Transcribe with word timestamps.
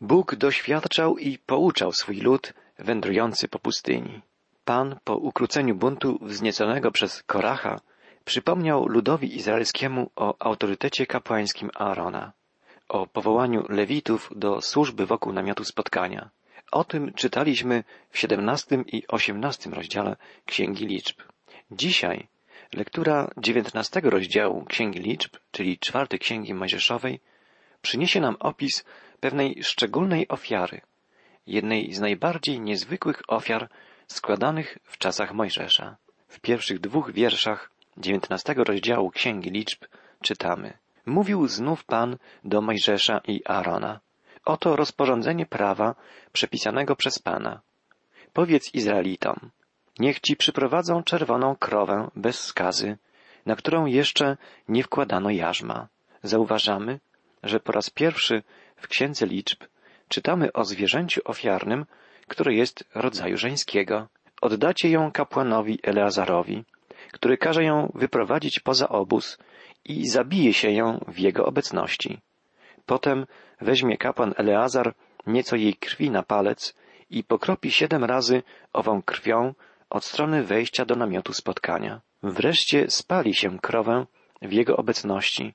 Bóg 0.00 0.34
doświadczał 0.34 1.18
i 1.18 1.38
pouczał 1.38 1.92
swój 1.92 2.16
lud 2.16 2.52
wędrujący 2.78 3.48
po 3.48 3.58
pustyni. 3.58 4.22
Pan 4.64 4.96
po 5.04 5.16
ukróceniu 5.16 5.74
buntu 5.74 6.18
wznieconego 6.22 6.90
przez 6.90 7.22
Koracha 7.22 7.80
przypomniał 8.24 8.86
ludowi 8.88 9.36
izraelskiemu 9.36 10.10
o 10.16 10.36
autorytecie 10.38 11.06
kapłańskim 11.06 11.70
Aarona, 11.74 12.32
o 12.88 13.06
powołaniu 13.06 13.64
lewitów 13.68 14.30
do 14.36 14.60
służby 14.60 15.06
wokół 15.06 15.32
namiotu 15.32 15.64
spotkania. 15.64 16.30
O 16.72 16.84
tym 16.84 17.12
czytaliśmy 17.12 17.84
w 18.10 18.18
siedemnastym 18.18 18.86
i 18.86 19.06
osiemnastym 19.08 19.74
rozdziale 19.74 20.16
Księgi 20.46 20.86
Liczb. 20.86 21.16
Dzisiaj 21.70 22.28
lektura 22.72 23.30
dziewiętnastego 23.36 24.10
rozdziału 24.10 24.64
Księgi 24.64 24.98
Liczb, 24.98 25.36
czyli 25.50 25.78
czwartej 25.78 26.18
Księgi 26.18 26.54
Mojżeszowej, 26.54 27.20
przyniesie 27.82 28.20
nam 28.20 28.36
opis 28.40 28.84
pewnej 29.20 29.64
szczególnej 29.64 30.28
ofiary, 30.28 30.80
jednej 31.46 31.92
z 31.92 32.00
najbardziej 32.00 32.60
niezwykłych 32.60 33.22
ofiar 33.28 33.68
składanych 34.06 34.78
w 34.84 34.98
czasach 34.98 35.34
Mojżesza. 35.34 35.96
W 36.28 36.40
pierwszych 36.40 36.80
dwóch 36.80 37.12
wierszach 37.12 37.70
dziewiętnastego 37.96 38.64
rozdziału 38.64 39.10
Księgi 39.10 39.50
Liczb 39.50 39.84
czytamy. 40.22 40.78
Mówił 41.06 41.48
znów 41.48 41.84
Pan 41.84 42.16
do 42.44 42.60
Mojżesza 42.60 43.20
i 43.28 43.42
Aarona. 43.44 44.00
Oto 44.44 44.76
rozporządzenie 44.76 45.46
prawa 45.46 45.94
przepisanego 46.32 46.96
przez 46.96 47.18
Pana. 47.18 47.60
Powiedz 48.32 48.74
Izraelitom, 48.74 49.50
niech 49.98 50.20
ci 50.20 50.36
przyprowadzą 50.36 51.02
czerwoną 51.02 51.56
krowę 51.56 52.10
bez 52.16 52.40
skazy, 52.44 52.98
na 53.46 53.56
którą 53.56 53.86
jeszcze 53.86 54.36
nie 54.68 54.82
wkładano 54.82 55.30
jarzma. 55.30 55.88
Zauważamy, 56.22 57.00
że 57.42 57.60
po 57.60 57.72
raz 57.72 57.90
pierwszy 57.90 58.42
w 58.80 58.88
Księdze 58.88 59.26
Liczb 59.26 59.64
czytamy 60.08 60.52
o 60.52 60.64
zwierzęciu 60.64 61.20
ofiarnym, 61.24 61.86
które 62.28 62.54
jest 62.54 62.84
rodzaju 62.94 63.36
żeńskiego. 63.36 64.08
Oddacie 64.40 64.90
ją 64.90 65.12
kapłanowi 65.12 65.78
Eleazarowi, 65.82 66.64
który 67.12 67.38
każe 67.38 67.64
ją 67.64 67.92
wyprowadzić 67.94 68.60
poza 68.60 68.88
obóz 68.88 69.38
i 69.84 70.08
zabije 70.08 70.54
się 70.54 70.70
ją 70.70 71.04
w 71.08 71.18
jego 71.18 71.46
obecności. 71.46 72.20
Potem 72.86 73.26
weźmie 73.60 73.96
kapłan 73.96 74.34
Eleazar 74.36 74.94
nieco 75.26 75.56
jej 75.56 75.74
krwi 75.74 76.10
na 76.10 76.22
palec 76.22 76.74
i 77.10 77.24
pokropi 77.24 77.70
siedem 77.70 78.04
razy 78.04 78.42
ową 78.72 79.02
krwią 79.02 79.54
od 79.90 80.04
strony 80.04 80.44
wejścia 80.44 80.84
do 80.84 80.96
namiotu 80.96 81.32
spotkania. 81.32 82.00
Wreszcie 82.22 82.90
spali 82.90 83.34
się 83.34 83.58
krowę 83.58 84.06
w 84.42 84.52
jego 84.52 84.76
obecności, 84.76 85.54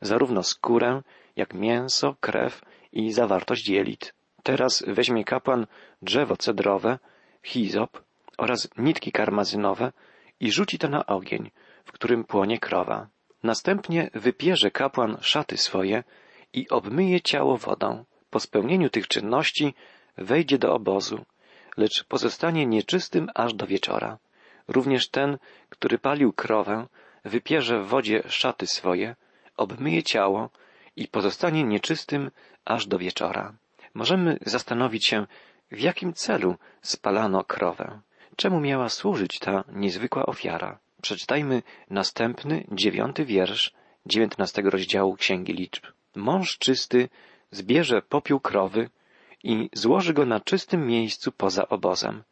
zarówno 0.00 0.42
skórę, 0.42 1.02
jak 1.36 1.54
mięso, 1.54 2.16
krew 2.20 2.62
i 2.92 3.12
zawartość 3.12 3.68
jelit. 3.68 4.14
Teraz 4.42 4.84
weźmie 4.86 5.24
kapłan 5.24 5.66
drzewo 6.02 6.36
cedrowe, 6.36 6.98
hizop 7.42 8.02
oraz 8.38 8.68
nitki 8.78 9.12
karmazynowe 9.12 9.92
i 10.40 10.52
rzuci 10.52 10.78
to 10.78 10.88
na 10.88 11.06
ogień, 11.06 11.50
w 11.84 11.92
którym 11.92 12.24
płonie 12.24 12.58
krowa. 12.58 13.08
Następnie 13.42 14.10
wypierze 14.14 14.70
kapłan 14.70 15.18
szaty 15.20 15.56
swoje 15.56 16.04
i 16.52 16.68
obmyje 16.68 17.20
ciało 17.20 17.56
wodą. 17.56 18.04
Po 18.30 18.40
spełnieniu 18.40 18.90
tych 18.90 19.08
czynności 19.08 19.74
wejdzie 20.16 20.58
do 20.58 20.74
obozu, 20.74 21.24
lecz 21.76 22.04
pozostanie 22.04 22.66
nieczystym 22.66 23.30
aż 23.34 23.54
do 23.54 23.66
wieczora. 23.66 24.18
Również 24.68 25.08
ten, 25.08 25.38
który 25.68 25.98
palił 25.98 26.32
krowę, 26.32 26.86
wypierze 27.24 27.80
w 27.80 27.86
wodzie 27.86 28.22
szaty 28.28 28.66
swoje, 28.66 29.16
obmyje 29.56 30.02
ciało 30.02 30.50
i 30.96 31.08
pozostanie 31.08 31.64
nieczystym 31.64 32.30
aż 32.64 32.86
do 32.86 32.98
wieczora. 32.98 33.52
Możemy 33.94 34.38
zastanowić 34.46 35.06
się, 35.06 35.26
w 35.70 35.80
jakim 35.80 36.12
celu 36.12 36.56
spalano 36.82 37.44
krowę. 37.44 38.00
Czemu 38.36 38.60
miała 38.60 38.88
służyć 38.88 39.38
ta 39.38 39.64
niezwykła 39.72 40.26
ofiara? 40.26 40.78
Przeczytajmy 41.02 41.62
następny, 41.90 42.64
dziewiąty 42.72 43.24
wiersz 43.24 43.72
dziewiętnastego 44.06 44.70
rozdziału 44.70 45.16
Księgi 45.16 45.52
Liczb. 45.52 45.86
Mąż 46.16 46.58
czysty 46.58 47.08
zbierze 47.50 48.02
popiół 48.02 48.40
krowy 48.40 48.90
i 49.42 49.70
złoży 49.72 50.14
go 50.14 50.26
na 50.26 50.40
czystym 50.40 50.86
miejscu 50.86 51.32
poza 51.32 51.68
obozem, 51.68 52.22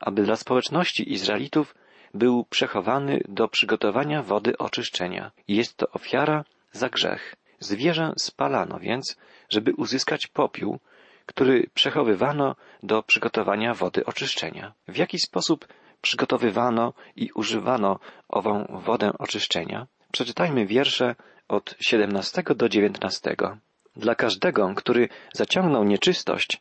aby 0.00 0.22
dla 0.22 0.36
społeczności 0.36 1.12
Izraelitów 1.12 1.74
był 2.14 2.44
przechowany 2.44 3.20
do 3.28 3.48
przygotowania 3.48 4.22
wody 4.22 4.58
oczyszczenia. 4.58 5.30
Jest 5.48 5.76
to 5.76 5.90
ofiara 5.90 6.44
za 6.72 6.88
grzech. 6.88 7.36
Zwierzę 7.64 8.12
spalano 8.18 8.78
więc, 8.78 9.16
żeby 9.48 9.72
uzyskać 9.74 10.26
popiół, 10.26 10.78
który 11.26 11.70
przechowywano 11.74 12.56
do 12.82 13.02
przygotowania 13.02 13.74
wody 13.74 14.04
oczyszczenia. 14.04 14.74
W 14.88 14.96
jaki 14.96 15.18
sposób 15.18 15.68
przygotowywano 16.00 16.92
i 17.16 17.30
używano 17.34 17.98
ową 18.28 18.66
wodę 18.70 19.12
oczyszczenia? 19.18 19.86
Przeczytajmy 20.12 20.66
wiersze 20.66 21.14
od 21.48 21.74
17 21.80 22.42
do 22.56 22.68
19. 22.68 23.36
Dla 23.96 24.14
każdego, 24.14 24.74
który 24.76 25.08
zaciągnął 25.32 25.84
nieczystość, 25.84 26.60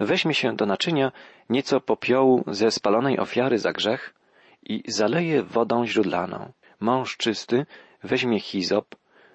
weźmie 0.00 0.34
się 0.34 0.56
do 0.56 0.66
naczynia 0.66 1.12
nieco 1.48 1.80
popiołu 1.80 2.44
ze 2.46 2.70
spalonej 2.70 3.18
ofiary 3.18 3.58
za 3.58 3.72
grzech 3.72 4.14
i 4.62 4.82
zaleje 4.88 5.42
wodą 5.42 5.86
źródlaną. 5.86 6.52
Mąż 6.80 7.16
czysty 7.16 7.66
weźmie 8.02 8.40
hizop, 8.40 8.94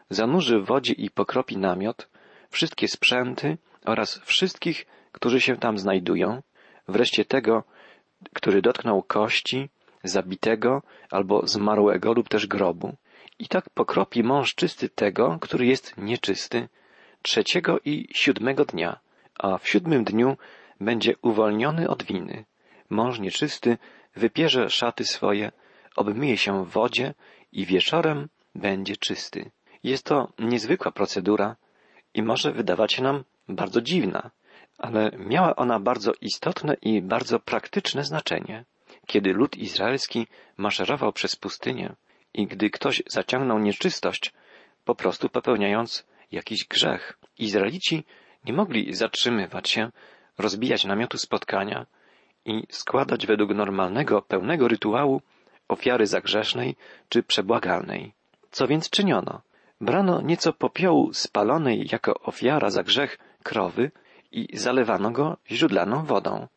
zanurzy 0.10 0.60
w 0.60 0.66
wodzie 0.66 0.94
i 0.94 1.10
pokropi 1.10 1.58
namiot, 1.58 2.10
wszystkie 2.50 2.88
sprzęty 2.88 3.58
oraz 3.86 4.20
wszystkich, 4.20 4.86
którzy 5.12 5.42
się 5.42 5.58
tam 5.58 5.78
znajdują, 5.78 6.42
wreszcie 6.88 7.26
tego, 7.26 7.64
który 8.34 8.62
dotknął 8.62 9.04
kości, 9.04 9.70
zabitego 10.04 10.82
albo 11.12 11.48
zmarłego 11.48 12.14
lub 12.14 12.30
też 12.30 12.48
grobu. 12.48 12.96
I 13.40 13.48
tak 13.48 13.70
pokropi 13.70 14.24
mąż 14.24 14.56
czysty 14.56 14.90
tego, 14.90 15.38
który 15.42 15.66
jest 15.66 15.98
nieczysty, 15.98 16.70
trzeciego 17.22 17.80
i 17.86 18.08
siódmego 18.14 18.66
dnia, 18.66 19.00
a 19.40 19.58
w 19.58 19.70
siódmym 19.70 20.04
dniu 20.04 20.38
będzie 20.80 21.14
uwolniony 21.22 21.90
od 21.90 22.04
winy. 22.04 22.46
Mąż 22.90 23.20
nieczysty 23.20 23.78
wypierze 24.16 24.70
szaty 24.70 25.06
swoje, 25.06 25.52
obmyje 25.96 26.38
się 26.38 26.66
w 26.66 26.70
wodzie 26.70 27.14
i 27.52 27.66
wieczorem 27.66 28.30
będzie 28.56 28.98
czysty. 28.98 29.52
Jest 29.84 30.06
to 30.06 30.32
niezwykła 30.40 30.92
procedura 30.92 31.56
i 32.14 32.24
może 32.24 32.52
wydawać 32.52 32.94
się 32.94 33.04
nam 33.04 33.24
bardzo 33.48 33.82
dziwna, 33.82 34.32
ale 34.78 35.12
miała 35.18 35.56
ona 35.56 35.80
bardzo 35.80 36.12
istotne 36.22 36.74
i 36.82 37.02
bardzo 37.02 37.40
praktyczne 37.40 38.04
znaczenie. 38.04 38.66
Kiedy 39.06 39.34
lud 39.34 39.58
izraelski 39.58 40.28
maszerował 40.58 41.14
przez 41.14 41.36
pustynię 41.36 41.96
i 42.34 42.48
gdy 42.48 42.70
ktoś 42.70 43.04
zaciągnął 43.08 43.60
nieczystość, 43.60 44.34
po 44.86 44.96
prostu 44.96 45.30
popełniając 45.30 46.06
jakiś 46.32 46.68
grzech, 46.68 47.20
Izraelici 47.40 48.04
nie 48.46 48.54
mogli 48.54 48.94
zatrzymywać 48.94 49.70
się, 49.70 49.92
rozbijać 50.38 50.86
namiotu 50.86 51.18
spotkania 51.18 51.86
i 52.46 52.64
składać 52.70 53.26
według 53.26 53.52
normalnego, 53.54 54.22
pełnego 54.22 54.68
rytuału 54.68 55.22
ofiary 55.68 56.08
zagrzesznej 56.08 56.76
czy 57.10 57.24
przebłagalnej. 57.24 58.14
Co 58.52 58.68
więc 58.68 58.90
czyniono? 58.90 59.42
Brano 59.82 60.22
nieco 60.22 60.54
popiołu 60.54 61.14
spalonej 61.14 61.88
jako 61.92 62.20
ofiara 62.20 62.70
za 62.70 62.84
grzech 62.84 63.18
krowy 63.44 63.92
i 64.32 64.58
zalewano 64.58 65.12
go 65.12 65.38
źródlaną 65.52 66.06
wodą. 66.06 66.48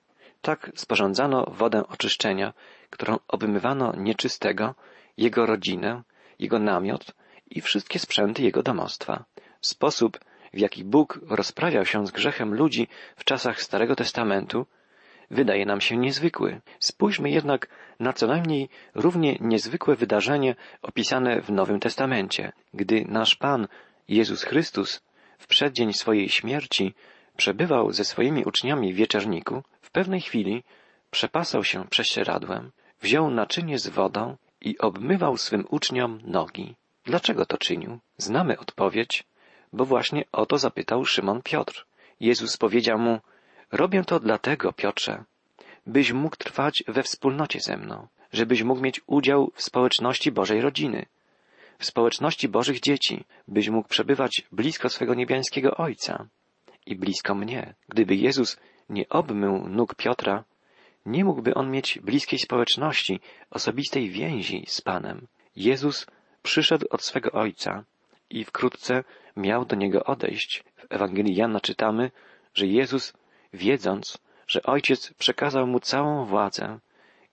Tak 0.41 0.73
sporządzano 0.75 1.45
wodę 1.45 1.87
oczyszczenia, 1.89 2.53
którą 2.91 3.19
obmywano 3.29 3.93
nieczystego, 3.97 4.75
jego 5.17 5.47
rodzinę, 5.47 6.03
jego 6.39 6.59
namiot 6.59 7.15
i 7.51 7.61
wszystkie 7.61 7.99
sprzęty 7.99 8.43
jego 8.43 8.63
domostwa. 8.63 9.25
Sposób, 9.61 10.19
w 10.53 10.59
jaki 10.59 10.85
Bóg 10.85 11.21
rozprawiał 11.29 11.85
się 11.85 12.07
z 12.07 12.11
grzechem 12.11 12.55
ludzi 12.55 12.89
w 13.17 13.25
czasach 13.25 13.63
Starego 13.63 13.97
Testamentu, 13.97 14.67
wydaje 15.31 15.67
nam 15.67 15.81
się 15.81 15.97
niezwykły. 15.97 16.61
Spójrzmy 16.79 17.31
jednak 17.31 17.69
na 18.01 18.13
co 18.13 18.27
najmniej 18.27 18.69
równie 18.95 19.39
niezwykłe 19.41 19.97
wydarzenie 19.97 20.55
opisane 20.83 21.41
w 21.41 21.51
Nowym 21.51 21.81
Testamencie, 21.81 22.53
gdy 22.75 23.05
nasz 23.09 23.37
Pan 23.37 23.69
Jezus 24.09 24.43
Chrystus 24.43 25.03
w 25.39 25.47
przeddzień 25.47 25.93
swojej 25.93 26.29
śmierci 26.29 26.95
przebywał 27.37 27.93
ze 27.93 28.05
swoimi 28.05 28.45
uczniami 28.45 28.93
w 28.93 28.97
wieczerniku, 28.97 29.63
w 29.81 29.91
pewnej 29.91 30.21
chwili 30.21 30.65
przepasał 31.11 31.65
się 31.65 31.89
prześcieradłem, 31.89 32.73
wziął 33.01 33.31
naczynie 33.31 33.79
z 33.79 33.89
wodą 33.89 34.37
i 34.61 34.79
obmywał 34.79 35.37
swym 35.37 35.65
uczniom 35.71 36.21
nogi. 36.25 36.75
Dlaczego 37.05 37.47
to 37.47 37.59
czynił? 37.59 37.99
Znamy 38.17 38.59
odpowiedź, 38.59 39.25
bo 39.73 39.85
właśnie 39.85 40.25
o 40.33 40.47
to 40.47 40.59
zapytał 40.59 41.05
Szymon 41.05 41.43
Piotr. 41.43 41.87
Jezus 42.21 42.57
powiedział 42.57 42.99
mu, 42.99 43.21
robię 43.73 44.05
to 44.05 44.21
dlatego, 44.21 44.73
Piotrze, 44.73 45.25
byś 45.87 46.13
mógł 46.13 46.37
trwać 46.37 46.85
we 46.89 47.03
wspólnocie 47.03 47.61
ze 47.61 47.77
mną, 47.77 48.07
żebyś 48.33 48.63
mógł 48.63 48.81
mieć 48.81 49.01
udział 49.07 49.53
w 49.55 49.63
społeczności 49.63 50.33
Bożej 50.33 50.61
rodziny, 50.61 51.07
w 51.79 51.87
społeczności 51.87 52.49
Bożych 52.49 52.81
dzieci, 52.81 53.25
byś 53.49 53.69
mógł 53.69 53.89
przebywać 53.89 54.43
blisko 54.53 54.89
swego 54.89 55.15
niebiańskiego 55.15 55.77
Ojca. 55.77 56.27
i 56.87 56.97
blisko 56.97 57.35
mnie. 57.35 57.75
Gdyby 57.89 58.15
Jezus 58.15 58.57
nie 58.89 59.09
obmył 59.09 59.69
nóg 59.69 59.95
Piotra, 59.95 60.45
nie 61.07 61.25
mógłby 61.25 61.55
on 61.55 61.71
mieć 61.71 61.99
bliskiej 62.03 62.39
społeczności, 62.39 63.21
osobistej 63.51 64.11
więzi 64.11 64.65
z 64.69 64.81
Panem. 64.81 65.27
Jezus 65.57 66.07
przyszedł 66.43 66.87
od 66.91 67.03
swego 67.03 67.33
Ojca 67.33 67.85
i 68.31 68.45
wkrótce 68.45 69.05
miał 69.37 69.65
do 69.65 69.77
niego 69.77 70.05
odejść. 70.05 70.65
W 70.77 70.87
Ewangelii 70.89 71.35
Jana 71.35 71.61
czytamy, 71.61 72.11
że 72.55 72.67
Jezus, 72.67 73.13
wiedząc, 73.53 74.19
że 74.47 74.63
Ojciec 74.63 75.15
przekazał 75.15 75.67
mu 75.67 75.81
całą 75.81 76.25
władzę 76.25 76.79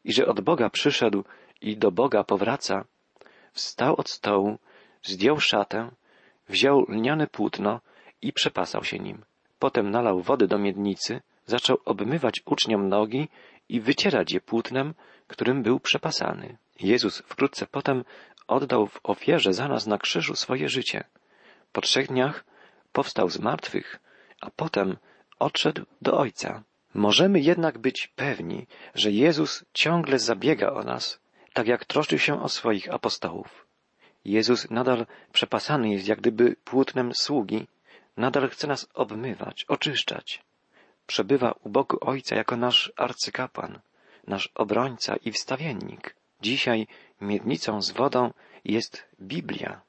i 0.03 0.13
że 0.13 0.25
od 0.25 0.41
Boga 0.41 0.69
przyszedł 0.69 1.23
i 1.61 1.77
do 1.77 1.91
Boga 1.91 2.23
powraca, 2.23 2.85
wstał 3.53 3.95
od 3.95 4.09
stołu, 4.09 4.57
zdjął 5.03 5.39
szatę, 5.39 5.91
wziął 6.49 6.85
lniane 6.89 7.27
płótno 7.27 7.79
i 8.21 8.33
przepasał 8.33 8.83
się 8.83 8.99
nim. 8.99 9.23
Potem 9.59 9.91
nalał 9.91 10.21
wody 10.21 10.47
do 10.47 10.57
miednicy, 10.57 11.21
zaczął 11.45 11.77
obmywać 11.85 12.41
uczniom 12.45 12.89
nogi 12.89 13.29
i 13.69 13.81
wycierać 13.81 14.31
je 14.31 14.41
płótnem, 14.41 14.93
którym 15.27 15.63
był 15.63 15.79
przepasany. 15.79 16.57
Jezus 16.79 17.21
wkrótce 17.21 17.67
potem 17.67 18.03
oddał 18.47 18.87
w 18.87 18.99
ofierze 19.03 19.53
za 19.53 19.67
nas 19.67 19.87
na 19.87 19.97
krzyżu 19.97 20.35
swoje 20.35 20.69
życie. 20.69 21.03
Po 21.71 21.81
trzech 21.81 22.07
dniach 22.07 22.45
powstał 22.91 23.29
z 23.29 23.39
martwych, 23.39 23.99
a 24.41 24.49
potem 24.55 24.97
odszedł 25.39 25.85
do 26.01 26.17
Ojca. 26.17 26.63
Możemy 26.93 27.39
jednak 27.39 27.77
być 27.77 28.07
pewni, 28.15 28.67
że 28.95 29.11
Jezus 29.11 29.65
ciągle 29.73 30.19
zabiega 30.19 30.69
o 30.71 30.83
nas, 30.83 31.19
tak 31.53 31.67
jak 31.67 31.85
troszczył 31.85 32.19
się 32.19 32.43
o 32.43 32.49
swoich 32.49 32.93
apostołów. 32.93 33.65
Jezus 34.25 34.69
nadal 34.69 35.05
przepasany 35.33 35.89
jest 35.89 36.07
jak 36.07 36.19
gdyby 36.19 36.55
płótnem 36.63 37.11
sługi, 37.15 37.67
nadal 38.17 38.49
chce 38.49 38.67
nas 38.67 38.87
obmywać, 38.93 39.65
oczyszczać. 39.67 40.41
Przebywa 41.07 41.55
u 41.63 41.69
boku 41.69 41.97
Ojca 42.01 42.35
jako 42.35 42.57
nasz 42.57 42.91
arcykapłan, 42.95 43.79
nasz 44.27 44.49
obrońca 44.55 45.15
i 45.15 45.31
wstawiennik. 45.31 46.15
Dzisiaj 46.41 46.87
miednicą 47.21 47.81
z 47.81 47.91
wodą 47.91 48.33
jest 48.65 49.05
Biblia. 49.21 49.81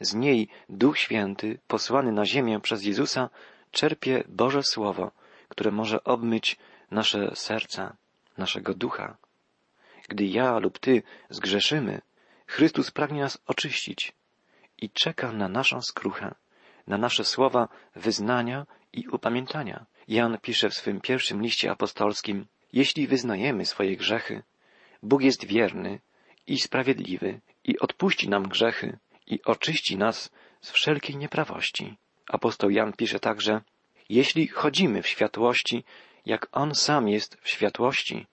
Z 0.00 0.14
niej 0.14 0.48
Duch 0.68 0.98
Święty, 0.98 1.58
posłany 1.68 2.12
na 2.12 2.26
ziemię 2.26 2.60
przez 2.60 2.84
Jezusa, 2.84 3.30
czerpie 3.74 4.24
Boże 4.28 4.62
Słowo, 4.62 5.10
które 5.48 5.70
może 5.70 6.04
obmyć 6.04 6.56
nasze 6.90 7.36
serca, 7.36 7.96
naszego 8.38 8.74
ducha. 8.74 9.16
Gdy 10.08 10.24
ja 10.24 10.58
lub 10.58 10.78
ty 10.78 11.02
zgrzeszymy, 11.30 12.00
Chrystus 12.46 12.90
pragnie 12.90 13.20
nas 13.20 13.38
oczyścić 13.46 14.12
i 14.78 14.90
czeka 14.90 15.32
na 15.32 15.48
naszą 15.48 15.82
skruchę, 15.82 16.34
na 16.86 16.98
nasze 16.98 17.24
słowa 17.24 17.68
wyznania 17.96 18.66
i 18.92 19.08
upamiętania. 19.08 19.86
Jan 20.08 20.38
pisze 20.38 20.70
w 20.70 20.74
swym 20.74 21.00
pierwszym 21.00 21.42
liście 21.42 21.70
apostolskim, 21.70 22.46
jeśli 22.72 23.06
wyznajemy 23.06 23.64
swoje 23.66 23.96
grzechy, 23.96 24.42
Bóg 25.02 25.22
jest 25.22 25.44
wierny 25.44 26.00
i 26.46 26.58
sprawiedliwy 26.58 27.40
i 27.64 27.78
odpuści 27.78 28.28
nam 28.28 28.48
grzechy 28.48 28.98
i 29.26 29.42
oczyści 29.44 29.96
nas 29.96 30.30
z 30.60 30.70
wszelkiej 30.70 31.16
nieprawości. 31.16 31.96
Apostoł 32.28 32.70
Jan 32.70 32.92
pisze 32.92 33.20
także, 33.20 33.60
jeśli 34.08 34.48
chodzimy 34.48 35.02
w 35.02 35.08
światłości, 35.08 35.84
jak 36.26 36.48
On 36.52 36.74
sam 36.74 37.08
jest 37.08 37.36
w 37.42 37.48
światłości, 37.48 38.26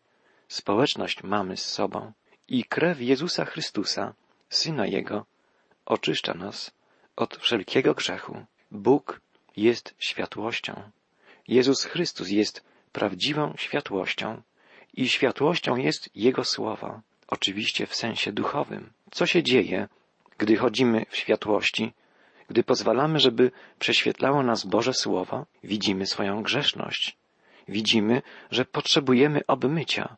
społeczność 0.47 1.23
mamy 1.23 1.57
z 1.57 1.65
sobą 1.65 2.11
i 2.47 2.63
krew 2.63 3.01
Jezusa 3.01 3.45
Chrystusa, 3.45 4.13
Syna 4.49 4.87
Jego, 4.87 5.25
oczyszcza 5.85 6.33
nas 6.33 6.71
od 7.15 7.37
wszelkiego 7.37 7.93
grzechu. 7.93 8.45
Bóg 8.71 9.21
jest 9.57 9.95
światłością. 9.99 10.91
Jezus 11.47 11.83
Chrystus 11.83 12.29
jest 12.29 12.63
prawdziwą 12.91 13.53
światłością 13.57 14.41
i 14.93 15.09
światłością 15.09 15.75
jest 15.75 16.09
Jego 16.15 16.43
słowo, 16.43 17.01
oczywiście 17.27 17.87
w 17.87 17.95
sensie 17.95 18.31
duchowym. 18.31 18.93
Co 19.11 19.25
się 19.25 19.43
dzieje, 19.43 19.87
gdy 20.37 20.57
chodzimy 20.57 21.05
w 21.09 21.17
światłości, 21.17 21.93
gdy 22.51 22.63
pozwalamy, 22.63 23.19
żeby 23.19 23.51
prześwietlało 23.79 24.43
nas 24.43 24.65
Boże 24.65 24.93
Słowo, 24.93 25.45
widzimy 25.63 26.05
swoją 26.05 26.43
grzeszność. 26.43 27.17
Widzimy, 27.67 28.21
że 28.51 28.65
potrzebujemy 28.65 29.41
obmycia, 29.47 30.17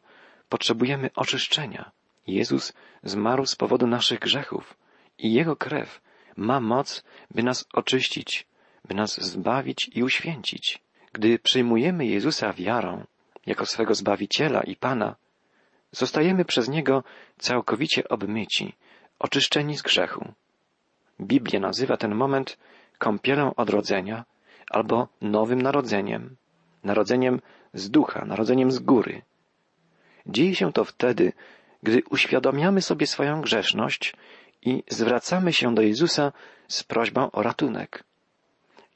potrzebujemy 0.49 1.09
oczyszczenia. 1.15 1.91
Jezus 2.27 2.73
zmarł 3.03 3.45
z 3.45 3.55
powodu 3.55 3.87
naszych 3.87 4.19
grzechów 4.19 4.77
i 5.17 5.33
Jego 5.33 5.55
krew 5.55 6.01
ma 6.35 6.59
moc, 6.59 7.03
by 7.31 7.43
nas 7.43 7.65
oczyścić, 7.73 8.47
by 8.85 8.95
nas 8.95 9.21
zbawić 9.21 9.89
i 9.93 10.03
uświęcić. 10.03 10.81
Gdy 11.11 11.39
przyjmujemy 11.39 12.05
Jezusa 12.05 12.53
wiarą, 12.53 13.05
jako 13.45 13.65
swego 13.65 13.95
Zbawiciela 13.95 14.61
i 14.61 14.75
Pana, 14.75 15.15
zostajemy 15.91 16.45
przez 16.45 16.69
Niego 16.69 17.03
całkowicie 17.37 18.07
obmyci, 18.09 18.73
oczyszczeni 19.19 19.77
z 19.77 19.81
grzechu. 19.81 20.33
Biblia 21.23 21.59
nazywa 21.59 21.97
ten 21.97 22.15
moment 22.15 22.57
kąpielą 22.97 23.55
odrodzenia 23.55 24.25
albo 24.69 25.07
nowym 25.21 25.61
narodzeniem, 25.61 26.35
narodzeniem 26.83 27.41
z 27.73 27.89
ducha, 27.89 28.25
narodzeniem 28.25 28.71
z 28.71 28.79
góry. 28.79 29.21
Dzieje 30.25 30.55
się 30.55 30.73
to 30.73 30.85
wtedy, 30.85 31.33
gdy 31.83 32.01
uświadamiamy 32.09 32.81
sobie 32.81 33.07
swoją 33.07 33.41
grzeszność 33.41 34.13
i 34.61 34.83
zwracamy 34.87 35.53
się 35.53 35.75
do 35.75 35.81
Jezusa 35.81 36.31
z 36.67 36.83
prośbą 36.83 37.31
o 37.31 37.43
ratunek. 37.43 38.03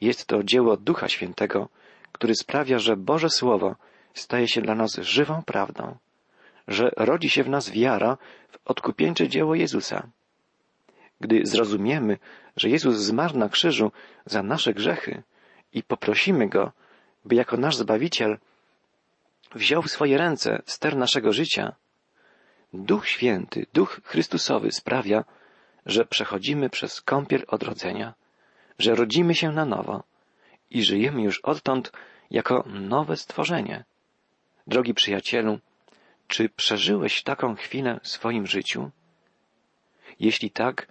Jest 0.01 0.25
to 0.25 0.43
dzieło 0.43 0.77
Ducha 0.77 1.09
Świętego, 1.09 1.69
który 2.11 2.35
sprawia, 2.35 2.79
że 2.79 2.97
Boże 2.97 3.29
Słowo 3.29 3.75
staje 4.13 4.47
się 4.47 4.61
dla 4.61 4.75
nas 4.75 4.95
żywą 4.95 5.41
prawdą, 5.45 5.97
że 6.67 6.91
rodzi 6.97 7.29
się 7.29 7.43
w 7.43 7.49
nas 7.49 7.71
wiara 7.71 8.17
w 8.51 8.57
odkupieńcze 8.65 9.27
dzieło 9.27 9.55
Jezusa. 9.55 10.07
Gdy 11.19 11.45
zrozumiemy, 11.45 12.17
że 12.55 12.69
Jezus 12.69 12.97
zmarł 12.97 13.37
na 13.37 13.49
krzyżu 13.49 13.91
za 14.25 14.43
nasze 14.43 14.73
grzechy 14.73 15.23
i 15.73 15.83
poprosimy 15.83 16.49
Go, 16.49 16.71
by 17.25 17.35
jako 17.35 17.57
nasz 17.57 17.75
Zbawiciel 17.75 18.37
wziął 19.55 19.81
w 19.81 19.91
swoje 19.91 20.17
ręce 20.17 20.61
ster 20.65 20.95
naszego 20.95 21.33
życia, 21.33 21.75
Duch 22.73 23.07
Święty, 23.07 23.65
Duch 23.73 24.01
Chrystusowy 24.03 24.71
sprawia, 24.71 25.23
że 25.85 26.05
przechodzimy 26.05 26.69
przez 26.69 27.01
kąpiel 27.01 27.43
odrodzenia, 27.47 28.13
że 28.79 28.95
rodzimy 28.95 29.35
się 29.35 29.51
na 29.51 29.65
nowo 29.65 30.03
i 30.69 30.83
żyjemy 30.83 31.21
już 31.21 31.39
odtąd 31.39 31.91
jako 32.31 32.63
nowe 32.67 33.17
stworzenie. 33.17 33.83
Drogi 34.67 34.93
przyjacielu, 34.93 35.59
czy 36.27 36.49
przeżyłeś 36.49 37.23
taką 37.23 37.55
chwilę 37.55 37.99
w 38.03 38.07
swoim 38.07 38.47
życiu? 38.47 38.91
Jeśli 40.19 40.51
tak, 40.51 40.87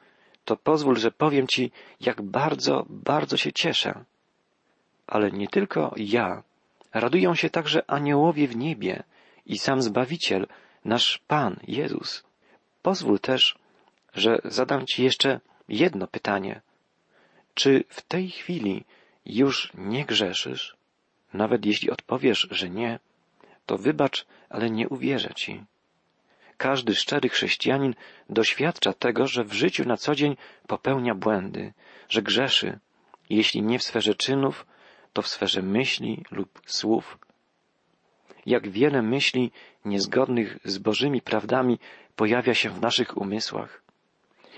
to 0.46 0.56
pozwól, 0.56 0.96
że 0.96 1.10
powiem 1.10 1.46
Ci, 1.46 1.70
jak 2.00 2.22
bardzo, 2.22 2.86
bardzo 2.88 3.36
się 3.36 3.52
cieszę. 3.52 4.04
Ale 5.06 5.30
nie 5.30 5.48
tylko 5.48 5.94
ja, 5.96 6.42
radują 6.94 7.34
się 7.34 7.50
także 7.50 7.90
aniołowie 7.90 8.48
w 8.48 8.56
niebie 8.56 9.02
i 9.46 9.58
sam 9.58 9.82
Zbawiciel, 9.82 10.46
nasz 10.84 11.18
Pan 11.26 11.56
Jezus. 11.68 12.24
Pozwól 12.82 13.18
też, 13.20 13.58
że 14.14 14.38
zadam 14.44 14.86
Ci 14.86 15.04
jeszcze 15.04 15.40
jedno 15.68 16.06
pytanie. 16.06 16.60
Czy 17.54 17.84
w 17.88 18.02
tej 18.02 18.30
chwili 18.30 18.84
już 19.26 19.72
nie 19.74 20.04
grzeszysz? 20.04 20.76
Nawet 21.32 21.66
jeśli 21.66 21.90
odpowiesz, 21.90 22.48
że 22.50 22.70
nie, 22.70 22.98
to 23.66 23.78
wybacz, 23.78 24.26
ale 24.48 24.70
nie 24.70 24.88
uwierzę 24.88 25.34
Ci. 25.34 25.64
Każdy 26.56 26.94
szczery 26.94 27.28
chrześcijanin 27.28 27.94
doświadcza 28.30 28.92
tego, 28.92 29.26
że 29.26 29.44
w 29.44 29.52
życiu 29.52 29.84
na 29.84 29.96
co 29.96 30.14
dzień 30.14 30.36
popełnia 30.66 31.14
błędy, 31.14 31.72
że 32.08 32.22
grzeszy, 32.22 32.78
jeśli 33.30 33.62
nie 33.62 33.78
w 33.78 33.82
sferze 33.82 34.14
czynów, 34.14 34.66
to 35.12 35.22
w 35.22 35.28
sferze 35.28 35.62
myśli 35.62 36.24
lub 36.30 36.60
słów. 36.66 37.18
Jak 38.46 38.68
wiele 38.68 39.02
myśli 39.02 39.50
niezgodnych 39.84 40.58
z 40.64 40.78
Bożymi 40.78 41.22
prawdami 41.22 41.78
pojawia 42.16 42.54
się 42.54 42.70
w 42.70 42.80
naszych 42.80 43.16
umysłach. 43.16 43.82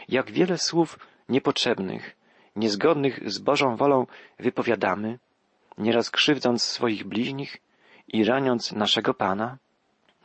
Jak 0.09 0.31
wiele 0.31 0.59
słów 0.59 0.99
niepotrzebnych, 1.28 2.17
niezgodnych 2.57 3.31
z 3.31 3.38
Bożą 3.38 3.76
wolą 3.76 4.07
wypowiadamy, 4.38 5.19
nieraz 5.78 6.11
krzywdząc 6.11 6.62
swoich 6.62 7.05
bliźnich 7.05 7.57
i 8.09 8.25
raniąc 8.25 8.73
naszego 8.73 9.14
Pana. 9.14 9.59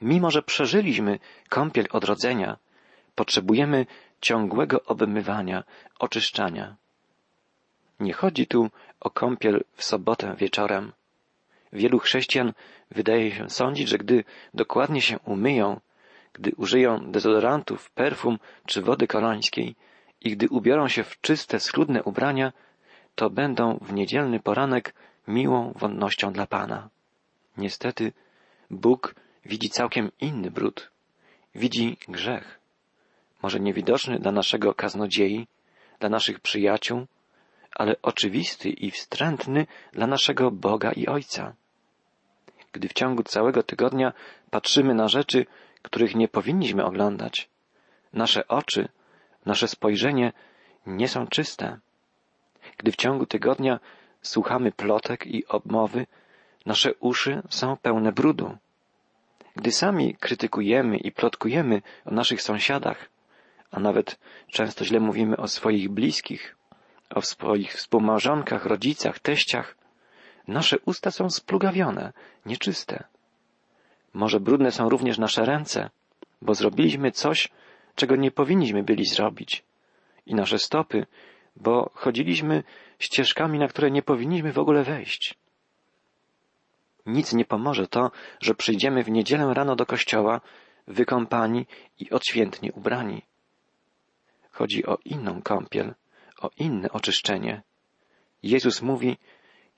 Mimo, 0.03 0.31
że 0.31 0.41
przeżyliśmy 0.41 1.19
kąpiel 1.49 1.87
odrodzenia, 1.91 2.57
potrzebujemy 3.15 3.85
ciągłego 4.21 4.83
obmywania, 4.83 5.63
oczyszczania. 5.99 6.75
Nie 7.99 8.13
chodzi 8.13 8.47
tu 8.47 8.69
o 8.99 9.09
kąpiel 9.09 9.63
w 9.73 9.83
sobotę 9.83 10.35
wieczorem. 10.37 10.91
Wielu 11.73 11.99
chrześcijan 11.99 12.53
wydaje 12.91 13.31
się 13.31 13.49
sądzić, 13.49 13.87
że 13.89 13.97
gdy 13.97 14.23
dokładnie 14.53 15.01
się 15.01 15.19
umyją, 15.19 15.79
gdy 16.33 16.51
użyją 16.57 17.11
dezodorantów, 17.11 17.91
perfum 17.91 18.39
czy 18.65 18.81
wody 18.81 19.07
kolońskiej 19.07 19.75
i 20.21 20.31
gdy 20.31 20.49
ubiorą 20.49 20.87
się 20.87 21.03
w 21.03 21.21
czyste, 21.21 21.59
schludne 21.59 22.03
ubrania, 22.03 22.53
to 23.15 23.29
będą 23.29 23.77
w 23.81 23.93
niedzielny 23.93 24.39
poranek 24.39 24.93
miłą 25.27 25.73
wonnością 25.75 26.33
dla 26.33 26.47
Pana. 26.47 26.89
Niestety, 27.57 28.11
Bóg 28.69 29.15
widzi 29.45 29.69
całkiem 29.69 30.11
inny 30.19 30.51
brud. 30.51 30.91
Widzi 31.55 31.97
grzech. 32.07 32.59
Może 33.41 33.59
niewidoczny 33.59 34.19
dla 34.19 34.31
naszego 34.31 34.73
kaznodziei, 34.73 35.47
dla 35.99 36.09
naszych 36.09 36.39
przyjaciół, 36.39 37.05
ale 37.75 37.95
oczywisty 38.01 38.69
i 38.69 38.91
wstrętny 38.91 39.67
dla 39.91 40.07
naszego 40.07 40.51
Boga 40.51 40.91
i 40.91 41.07
Ojca. 41.07 41.53
Gdy 42.71 42.87
w 42.87 42.93
ciągu 42.93 43.23
całego 43.23 43.63
tygodnia 43.63 44.13
patrzymy 44.51 44.93
na 44.93 45.07
rzeczy, 45.07 45.45
których 45.81 46.15
nie 46.15 46.27
powinniśmy 46.27 46.85
oglądać, 46.85 47.49
nasze 48.13 48.47
oczy, 48.47 48.87
nasze 49.45 49.67
spojrzenie 49.67 50.33
nie 50.85 51.07
są 51.07 51.27
czyste. 51.27 51.79
Gdy 52.77 52.91
w 52.91 52.95
ciągu 52.95 53.25
tygodnia 53.25 53.79
słuchamy 54.21 54.71
plotek 54.71 55.27
i 55.27 55.47
obmowy, 55.47 56.07
nasze 56.65 56.93
uszy 56.93 57.41
są 57.49 57.77
pełne 57.77 58.11
brudu. 58.11 58.57
Gdy 59.55 59.71
sami 59.71 60.15
krytykujemy 60.15 60.97
i 60.97 61.11
plotkujemy 61.11 61.81
o 62.05 62.11
naszych 62.11 62.41
sąsiadach, 62.41 63.09
a 63.71 63.79
nawet 63.79 64.19
często 64.47 64.85
źle 64.85 64.99
mówimy 64.99 65.37
o 65.37 65.47
swoich 65.47 65.89
bliskich, 65.89 66.55
o 67.09 67.21
swoich 67.21 67.73
współmałżonkach, 67.73 68.65
rodzicach, 68.65 69.19
teściach, 69.19 69.75
nasze 70.47 70.77
usta 70.85 71.11
są 71.11 71.29
splugawione, 71.29 72.13
nieczyste. 72.45 73.03
Może 74.13 74.39
brudne 74.39 74.71
są 74.71 74.89
również 74.89 75.17
nasze 75.17 75.45
ręce, 75.45 75.89
bo 76.41 76.55
zrobiliśmy 76.55 77.11
coś, 77.11 77.49
czego 77.95 78.15
nie 78.15 78.31
powinniśmy 78.31 78.83
byli 78.83 79.05
zrobić. 79.05 79.63
I 80.25 80.35
nasze 80.35 80.59
stopy, 80.59 81.05
bo 81.55 81.91
chodziliśmy 81.93 82.63
ścieżkami, 82.99 83.59
na 83.59 83.67
które 83.67 83.91
nie 83.91 84.01
powinniśmy 84.01 84.51
w 84.51 84.59
ogóle 84.59 84.83
wejść. 84.83 85.35
Nic 87.05 87.33
nie 87.33 87.45
pomoże 87.45 87.87
to, 87.87 88.11
że 88.41 88.55
przyjdziemy 88.55 89.03
w 89.03 89.09
niedzielę 89.09 89.53
rano 89.53 89.75
do 89.75 89.85
kościoła, 89.85 90.41
wykąpani 90.87 91.65
i 91.99 92.09
odświętnie 92.09 92.71
ubrani. 92.73 93.21
Chodzi 94.51 94.85
o 94.85 94.97
inną 95.05 95.41
kąpiel, 95.41 95.93
o 96.41 96.49
inne 96.57 96.91
oczyszczenie. 96.91 97.61
Jezus 98.43 98.81
mówi, 98.81 99.17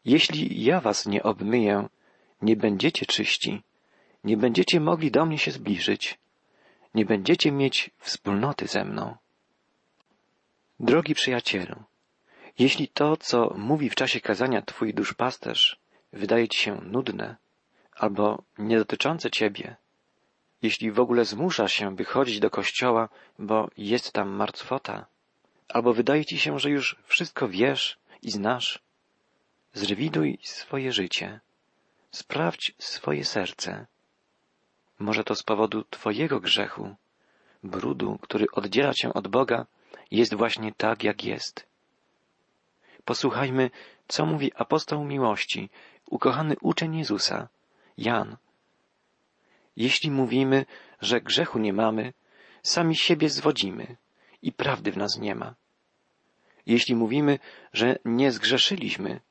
jeśli 0.06 0.64
ja 0.64 0.82
was 0.82 1.06
nie 1.06 1.24
obmyję, 1.24 1.90
nie 2.42 2.56
będziecie 2.56 3.06
czyści, 3.06 3.62
nie 4.24 4.38
będziecie 4.38 4.80
mogli 4.80 5.12
do 5.12 5.26
mnie 5.26 5.38
się 5.38 5.52
zbliżyć, 5.52 6.18
nie 6.94 7.06
będziecie 7.06 7.52
mieć 7.52 7.90
wspólnoty 8.00 8.68
ze 8.68 8.86
mną. 8.86 9.16
Drogi 10.80 11.16
przyjacielu, 11.16 11.84
jeśli 12.60 12.88
to, 12.88 13.18
co 13.18 13.54
mówi 13.58 13.90
w 13.90 13.96
czasie 13.96 14.22
kazania 14.22 14.62
Twój 14.62 14.94
duszpasterz, 14.94 15.80
wydaje 16.16 16.48
Ci 16.48 16.60
się 16.60 16.82
nudne 16.82 17.36
albo 17.96 18.44
nie 18.58 18.78
dotyczące 18.78 19.32
Ciebie, 19.32 19.76
jeśli 20.62 20.92
w 20.92 21.00
ogóle 21.00 21.26
zmusza 21.26 21.68
się, 21.68 21.96
by 21.96 22.06
chodzić 22.06 22.40
do 22.40 22.50
kościoła, 22.50 23.10
bo 23.40 23.70
jest 23.78 24.12
tam 24.12 24.30
martwota, 24.30 25.06
albo 25.70 25.94
wydaje 25.94 26.26
Ci 26.26 26.40
się, 26.40 26.60
że 26.60 26.70
już 26.70 26.96
wszystko 27.04 27.48
wiesz 27.48 27.98
i 28.22 28.32
znasz, 28.32 28.80
zrewiduj 29.74 30.40
swoje 30.42 30.92
życie, 30.92 31.40
sprawdź 32.12 32.74
swoje 32.80 33.26
serce. 33.26 33.86
Może 35.00 35.24
to 35.24 35.36
z 35.36 35.44
powodu 35.44 35.84
Twojego 35.84 36.40
grzechu, 36.40 36.96
brudu, 37.64 38.20
który 38.22 38.46
oddziela 38.52 38.94
Cię 38.94 39.14
od 39.14 39.28
Boga, 39.28 39.66
jest 40.12 40.34
właśnie 40.34 40.74
tak, 40.74 41.04
jak 41.04 41.24
jest. 41.24 41.68
Posłuchajmy, 43.06 43.72
co 44.08 44.26
mówi 44.26 44.52
apostoł 44.56 45.04
miłości, 45.04 45.70
ukochany 46.10 46.56
uczeń 46.62 46.98
Jezusa, 46.98 47.48
Jan. 47.98 48.38
Jeśli 49.76 50.12
mówimy, 50.12 50.66
że 51.02 51.22
grzechu 51.22 51.60
nie 51.60 51.74
mamy, 51.74 52.14
sami 52.64 52.96
siebie 52.96 53.30
zwodzimy 53.30 53.96
i 54.42 54.52
prawdy 54.52 54.92
w 54.92 54.98
nas 54.98 55.18
nie 55.18 55.36
ma. 55.36 55.56
Jeśli 56.66 56.96
mówimy, 56.96 57.40
że 57.74 58.00
nie 58.06 58.32
zgrzeszyliśmy, 58.32 59.22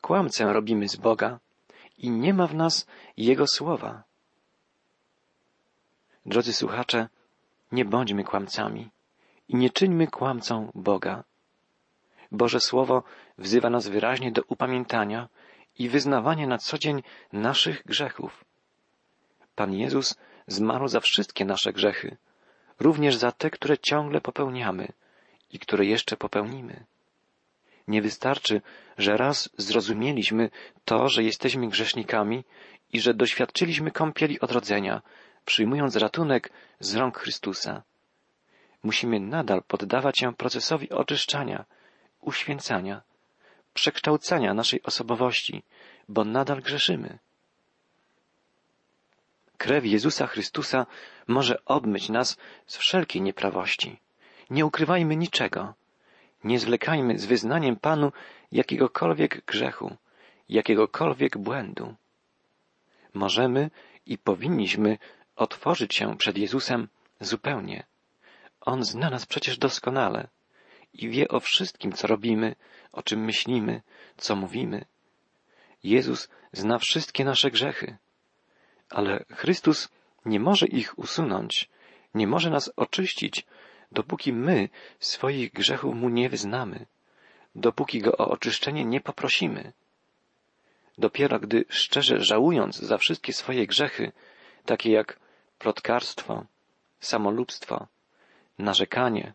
kłamcę 0.00 0.52
robimy 0.52 0.88
z 0.88 0.96
Boga 0.96 1.40
i 1.98 2.10
nie 2.10 2.34
ma 2.34 2.46
w 2.46 2.54
nas 2.54 2.86
Jego 3.16 3.46
słowa. 3.46 4.02
Drodzy 6.26 6.52
słuchacze, 6.52 7.08
nie 7.72 7.84
bądźmy 7.84 8.24
kłamcami 8.24 8.90
i 9.48 9.56
nie 9.56 9.70
czyńmy 9.70 10.06
kłamcą 10.06 10.70
Boga. 10.74 11.24
Boże 12.32 12.60
Słowo 12.60 13.02
wzywa 13.38 13.70
nas 13.70 13.88
wyraźnie 13.88 14.32
do 14.32 14.42
upamiętania 14.42 15.28
i 15.78 15.88
wyznawania 15.88 16.46
na 16.46 16.58
co 16.58 16.78
dzień 16.78 17.02
naszych 17.32 17.82
grzechów. 17.84 18.44
Pan 19.54 19.74
Jezus 19.74 20.16
zmarł 20.46 20.88
za 20.88 21.00
wszystkie 21.00 21.44
nasze 21.44 21.72
grzechy, 21.72 22.16
również 22.80 23.16
za 23.16 23.32
te, 23.32 23.50
które 23.50 23.78
ciągle 23.78 24.20
popełniamy 24.20 24.88
i 25.50 25.58
które 25.58 25.84
jeszcze 25.84 26.16
popełnimy. 26.16 26.84
Nie 27.88 28.02
wystarczy, 28.02 28.60
że 28.98 29.16
raz 29.16 29.50
zrozumieliśmy 29.56 30.50
to, 30.84 31.08
że 31.08 31.22
jesteśmy 31.22 31.68
grzesznikami 31.68 32.44
i 32.92 33.00
że 33.00 33.14
doświadczyliśmy 33.14 33.90
kąpieli 33.90 34.40
odrodzenia, 34.40 35.02
przyjmując 35.44 35.96
ratunek 35.96 36.52
z 36.80 36.94
rąk 36.94 37.18
Chrystusa. 37.18 37.82
Musimy 38.82 39.20
nadal 39.20 39.62
poddawać 39.62 40.18
się 40.18 40.34
procesowi 40.34 40.90
oczyszczania, 40.90 41.64
uświęcania, 42.20 43.02
przekształcania 43.78 44.54
naszej 44.54 44.82
osobowości, 44.82 45.62
bo 46.08 46.24
nadal 46.24 46.62
grzeszymy. 46.62 47.18
Krew 49.58 49.84
Jezusa 49.86 50.26
Chrystusa 50.26 50.86
może 51.26 51.64
obmyć 51.64 52.08
nas 52.08 52.36
z 52.66 52.76
wszelkiej 52.76 53.22
nieprawości. 53.22 54.00
Nie 54.50 54.66
ukrywajmy 54.66 55.16
niczego. 55.16 55.74
Nie 56.44 56.58
zwlekajmy 56.58 57.18
z 57.18 57.24
wyznaniem 57.26 57.76
Panu 57.76 58.12
jakiegokolwiek 58.52 59.44
grzechu, 59.44 59.96
jakiegokolwiek 60.48 61.38
błędu. 61.38 61.94
Możemy 63.14 63.70
i 64.06 64.18
powinniśmy 64.18 64.98
otworzyć 65.36 65.94
się 65.94 66.16
przed 66.16 66.38
Jezusem 66.38 66.88
zupełnie. 67.20 67.86
On 68.60 68.84
zna 68.84 69.10
nas 69.10 69.26
przecież 69.26 69.58
doskonale 69.58 70.28
i 70.98 71.08
wie 71.08 71.28
o 71.28 71.40
wszystkim, 71.40 71.92
co 71.92 72.06
robimy, 72.06 72.56
o 72.92 73.02
czym 73.02 73.24
myślimy, 73.24 73.82
co 74.16 74.36
mówimy. 74.36 74.84
Jezus 75.84 76.28
zna 76.52 76.78
wszystkie 76.78 77.24
nasze 77.24 77.50
grzechy, 77.50 77.96
ale 78.90 79.24
Chrystus 79.30 79.88
nie 80.24 80.40
może 80.40 80.66
ich 80.66 80.98
usunąć, 80.98 81.68
nie 82.14 82.26
może 82.26 82.50
nas 82.50 82.72
oczyścić, 82.76 83.46
dopóki 83.92 84.32
my 84.32 84.68
swoich 85.00 85.52
grzechów 85.52 85.94
Mu 85.94 86.08
nie 86.08 86.28
wyznamy, 86.28 86.86
dopóki 87.54 88.00
Go 88.00 88.12
o 88.12 88.30
oczyszczenie 88.30 88.84
nie 88.84 89.00
poprosimy. 89.00 89.72
Dopiero 90.98 91.40
gdy 91.40 91.64
szczerze 91.68 92.20
żałując 92.20 92.76
za 92.76 92.98
wszystkie 92.98 93.32
swoje 93.32 93.66
grzechy, 93.66 94.12
takie 94.64 94.92
jak 94.92 95.20
plotkarstwo, 95.58 96.44
samolubstwo, 97.00 97.86
narzekanie, 98.58 99.32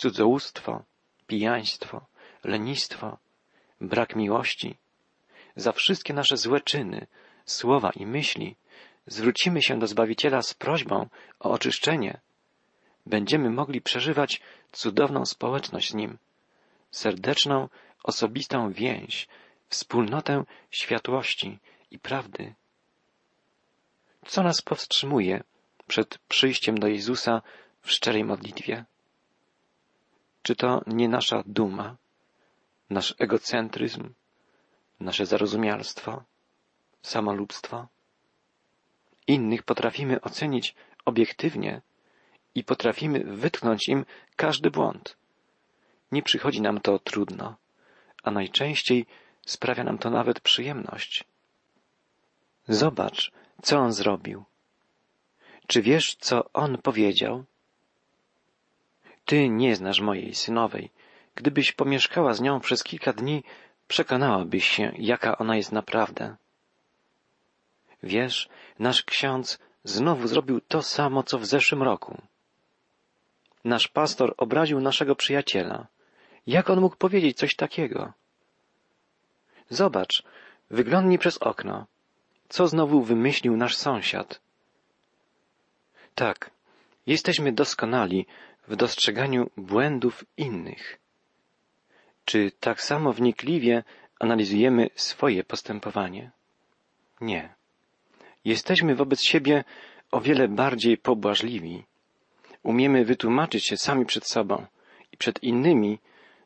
cudzołóstwo, 0.00 0.84
pijaństwo, 1.26 2.06
lenistwo, 2.44 3.18
brak 3.80 4.16
miłości, 4.16 4.76
za 5.56 5.72
wszystkie 5.72 6.14
nasze 6.14 6.36
złe 6.36 6.60
czyny, 6.60 7.06
słowa 7.44 7.90
i 7.90 8.06
myśli 8.06 8.56
zwrócimy 9.06 9.62
się 9.62 9.78
do 9.78 9.86
Zbawiciela 9.86 10.42
z 10.42 10.54
prośbą 10.54 11.08
o 11.40 11.50
oczyszczenie, 11.50 12.20
będziemy 13.06 13.50
mogli 13.50 13.80
przeżywać 13.80 14.40
cudowną 14.72 15.26
społeczność 15.26 15.90
z 15.90 15.94
Nim, 15.94 16.18
serdeczną, 16.90 17.68
osobistą 18.02 18.72
więź, 18.72 19.28
wspólnotę 19.68 20.44
światłości 20.70 21.58
i 21.90 21.98
prawdy. 21.98 22.54
Co 24.26 24.42
nas 24.42 24.62
powstrzymuje 24.62 25.42
przed 25.86 26.18
przyjściem 26.18 26.78
do 26.78 26.86
Jezusa 26.88 27.42
w 27.82 27.90
szczerej 27.90 28.24
modlitwie? 28.24 28.84
Czy 30.50 30.56
to 30.56 30.82
nie 30.86 31.08
nasza 31.08 31.42
duma, 31.46 31.96
nasz 32.90 33.14
egocentryzm, 33.18 34.14
nasze 35.00 35.26
zarozumialstwo, 35.26 36.24
samolubstwo? 37.02 37.86
Innych 39.26 39.62
potrafimy 39.62 40.20
ocenić 40.20 40.74
obiektywnie 41.04 41.82
i 42.54 42.64
potrafimy 42.64 43.24
wytknąć 43.24 43.88
im 43.88 44.04
każdy 44.36 44.70
błąd. 44.70 45.16
Nie 46.12 46.22
przychodzi 46.22 46.60
nam 46.60 46.80
to 46.80 46.98
trudno, 46.98 47.56
a 48.22 48.30
najczęściej 48.30 49.06
sprawia 49.46 49.84
nam 49.84 49.98
to 49.98 50.10
nawet 50.10 50.40
przyjemność. 50.40 51.24
Zobacz, 52.68 53.32
co 53.62 53.78
on 53.78 53.92
zrobił. 53.92 54.44
Czy 55.66 55.82
wiesz, 55.82 56.16
co 56.20 56.52
on 56.52 56.78
powiedział? 56.78 57.44
Ty 59.30 59.48
nie 59.48 59.76
znasz 59.76 60.00
mojej 60.00 60.34
synowej. 60.34 60.90
Gdybyś 61.34 61.72
pomieszkała 61.72 62.34
z 62.34 62.40
nią 62.40 62.60
przez 62.60 62.84
kilka 62.84 63.12
dni, 63.12 63.44
przekonałabyś 63.88 64.68
się, 64.68 64.92
jaka 64.98 65.38
ona 65.38 65.56
jest 65.56 65.72
naprawdę. 65.72 66.36
Wiesz, 68.02 68.48
nasz 68.78 69.02
ksiądz 69.02 69.58
znowu 69.84 70.28
zrobił 70.28 70.60
to 70.60 70.82
samo, 70.82 71.22
co 71.22 71.38
w 71.38 71.46
zeszłym 71.46 71.82
roku. 71.82 72.22
Nasz 73.64 73.88
pastor 73.88 74.34
obraził 74.36 74.80
naszego 74.80 75.16
przyjaciela. 75.16 75.86
Jak 76.46 76.70
on 76.70 76.80
mógł 76.80 76.96
powiedzieć 76.96 77.36
coś 77.36 77.56
takiego? 77.56 78.12
Zobacz, 79.68 80.22
wyglądnij 80.70 81.18
przez 81.18 81.38
okno. 81.38 81.86
Co 82.48 82.68
znowu 82.68 83.02
wymyślił 83.02 83.56
nasz 83.56 83.76
sąsiad? 83.76 84.40
Tak, 86.14 86.50
jesteśmy 87.06 87.52
doskonali 87.52 88.26
w 88.68 88.76
dostrzeganiu 88.76 89.50
błędów 89.56 90.24
innych. 90.36 90.98
Czy 92.24 92.52
tak 92.60 92.82
samo 92.82 93.12
wnikliwie 93.12 93.84
analizujemy 94.20 94.90
swoje 94.94 95.44
postępowanie? 95.44 96.30
Nie. 97.20 97.54
Jesteśmy 98.44 98.94
wobec 98.94 99.22
siebie 99.22 99.64
o 100.10 100.20
wiele 100.20 100.48
bardziej 100.48 100.98
pobłażliwi. 100.98 101.84
Umiemy 102.62 103.04
wytłumaczyć 103.04 103.66
się 103.68 103.76
sami 103.76 104.06
przed 104.06 104.26
sobą 104.26 104.66
i 105.12 105.16
przed 105.16 105.42
innymi 105.42 105.98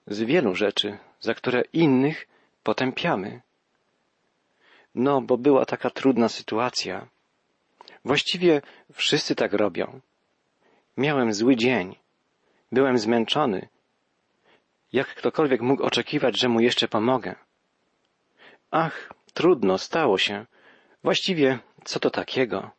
z 0.06 0.22
wielu 0.22 0.54
rzeczy, 0.54 0.98
za 1.20 1.34
które 1.34 1.62
innych 1.72 2.26
potępiamy. 2.62 3.40
No, 4.94 5.20
bo 5.20 5.38
była 5.38 5.64
taka 5.64 5.90
trudna 5.90 6.28
sytuacja. 6.28 7.08
Właściwie 8.04 8.62
wszyscy 8.92 9.34
tak 9.34 9.52
robią. 9.52 10.00
Miałem 10.96 11.34
zły 11.34 11.56
dzień. 11.56 11.96
Byłem 12.72 12.98
zmęczony. 12.98 13.68
Jak 14.92 15.14
ktokolwiek 15.14 15.60
mógł 15.60 15.82
oczekiwać, 15.82 16.38
że 16.38 16.48
mu 16.48 16.60
jeszcze 16.60 16.88
pomogę? 16.88 17.34
Ach, 18.70 19.12
trudno, 19.34 19.78
stało 19.78 20.18
się. 20.18 20.46
Właściwie, 21.02 21.58
co 21.84 22.00
to 22.00 22.10
takiego? 22.10 22.70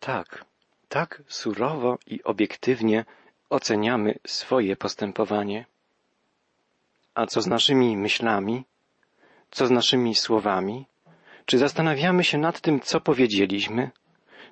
Tak, 0.00 0.44
tak 0.88 1.22
surowo 1.28 1.98
i 2.06 2.22
obiektywnie 2.22 3.04
oceniamy 3.50 4.18
swoje 4.26 4.76
postępowanie. 4.76 5.66
A 7.14 7.26
co 7.26 7.42
z 7.42 7.46
naszymi 7.46 7.96
myślami? 7.96 8.64
Co 9.50 9.66
z 9.66 9.70
naszymi 9.70 10.14
słowami? 10.14 10.86
Czy 11.46 11.58
zastanawiamy 11.58 12.24
się 12.24 12.38
nad 12.38 12.60
tym, 12.60 12.80
co 12.80 13.00
powiedzieliśmy? 13.00 13.90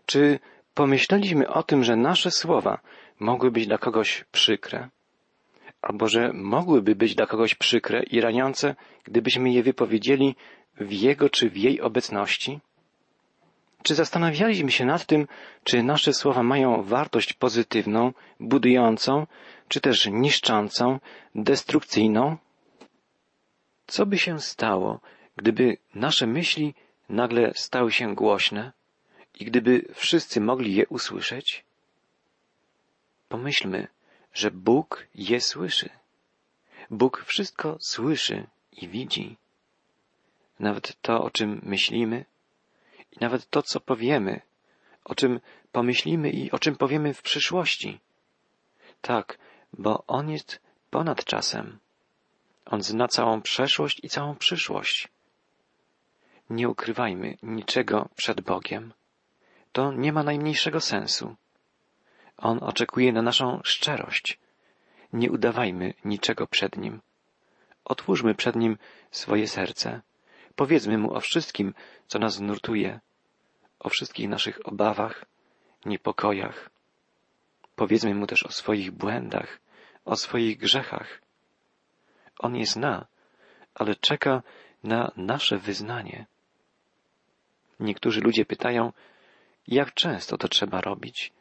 Czy 0.07 0.39
pomyśleliśmy 0.75 1.49
o 1.49 1.63
tym, 1.63 1.85
że 1.85 1.97
nasze 1.97 2.31
słowa 2.31 2.79
mogły 3.21 3.51
być 3.51 3.67
dla 3.67 3.79
kogoś 3.79 4.25
przykre? 4.33 4.89
Albo 5.83 6.09
że 6.09 6.33
mogłyby 6.33 6.95
być 6.95 7.15
dla 7.15 7.27
kogoś 7.27 7.55
przykre 7.55 8.03
i 8.03 8.21
raniące, 8.21 8.77
gdybyśmy 9.05 9.53
je 9.53 9.63
wypowiedzieli 9.63 10.37
w 10.81 10.93
jego 10.93 11.31
czy 11.31 11.51
w 11.51 11.57
jej 11.57 11.81
obecności? 11.81 12.61
Czy 13.83 13.95
zastanawialiśmy 13.95 14.71
się 14.71 14.85
nad 14.85 15.07
tym, 15.07 15.27
czy 15.65 15.83
nasze 15.83 16.13
słowa 16.13 16.43
mają 16.43 16.83
wartość 16.83 17.33
pozytywną, 17.33 18.13
budującą, 18.41 19.27
czy 19.69 19.81
też 19.81 20.07
niszczącą, 20.07 20.99
destrukcyjną? 21.35 22.37
Co 23.87 24.07
by 24.07 24.19
się 24.19 24.41
stało, 24.41 25.01
gdyby 25.37 25.77
nasze 25.95 26.27
myśli 26.27 26.75
nagle 27.09 27.53
stały 27.55 27.93
się 27.93 28.15
głośne 28.15 28.73
i 29.35 29.45
gdyby 29.45 29.85
wszyscy 29.95 30.41
mogli 30.41 30.75
je 30.75 30.87
usłyszeć? 30.87 31.65
Pomyślmy, 33.29 33.89
że 34.33 34.51
Bóg 34.51 35.07
je 35.15 35.41
słyszy. 35.41 35.91
Bóg 36.91 37.25
wszystko 37.27 37.77
słyszy 37.81 38.47
i 38.73 38.89
widzi. 38.89 39.37
Nawet 40.59 41.01
to, 41.03 41.25
o 41.25 41.31
czym 41.31 41.61
myślimy, 41.63 42.25
i 43.13 43.17
nawet 43.21 43.51
to, 43.51 43.63
co 43.63 43.81
powiemy, 43.81 44.41
o 45.05 45.15
czym 45.15 45.41
pomyślimy 45.73 46.31
i 46.31 46.51
o 46.51 46.59
czym 46.59 46.77
powiemy 46.77 47.15
w 47.15 47.23
przyszłości. 47.23 48.01
Tak, 49.01 49.39
bo 49.73 50.05
On 50.07 50.31
jest 50.31 50.61
ponad 50.91 51.25
czasem. 51.25 51.79
On 52.67 52.83
zna 52.83 53.09
całą 53.09 53.43
przeszłość 53.43 54.01
i 54.03 54.09
całą 54.09 54.37
przyszłość. 54.37 55.09
Nie 56.51 56.69
ukrywajmy 56.69 57.37
niczego 57.43 58.09
przed 58.17 58.41
Bogiem. 58.41 58.93
To 59.75 59.93
nie 59.93 60.13
ma 60.13 60.23
najmniejszego 60.23 60.81
sensu. 60.81 61.37
On 62.37 62.59
oczekuje 62.63 63.13
na 63.13 63.23
naszą 63.23 63.61
szczerość. 63.65 64.39
Nie 65.13 65.31
udawajmy 65.31 65.95
niczego 66.05 66.47
przed 66.47 66.77
Nim. 66.77 67.01
Otwórzmy 67.85 68.35
przed 68.35 68.57
Nim 68.57 68.79
swoje 69.11 69.49
serce. 69.49 70.01
Powiedzmy 70.57 70.99
Mu 70.99 71.15
o 71.15 71.21
wszystkim, 71.21 71.75
co 72.07 72.19
nas 72.19 72.41
nurtuje, 72.41 73.01
o 73.79 73.89
wszystkich 73.89 74.29
naszych 74.29 74.67
obawach, 74.67 75.25
niepokojach. 75.87 76.71
Powiedzmy 77.77 78.15
Mu 78.15 78.27
też 78.27 78.43
o 78.43 78.53
swoich 78.53 78.91
błędach, 78.91 79.61
o 80.05 80.17
swoich 80.17 80.59
grzechach. 80.59 81.21
On 82.39 82.57
je 82.57 82.67
zna, 82.67 83.07
ale 83.75 83.95
czeka 83.95 84.43
na 84.85 85.11
nasze 85.17 85.59
wyznanie. 85.59 86.27
Niektórzy 87.81 88.21
ludzie 88.21 88.45
pytają, 88.45 88.93
jak 89.69 89.95
często 89.95 90.39
to 90.39 90.49
trzeba 90.49 90.81
robić? 90.81 91.33